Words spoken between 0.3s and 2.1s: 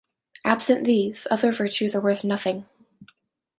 Absent these, other virtues are